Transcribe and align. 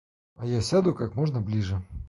А 0.37 0.47
я 0.47 0.61
сяду 0.61 0.95
как 0.95 1.13
можно 1.13 1.41
ближе. 1.41 1.79